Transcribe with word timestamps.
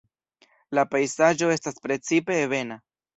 La 0.77 0.85
pejzaĝo 0.93 1.49
estas 1.57 1.77
precipe 1.83 2.39
ebena. 2.47 2.79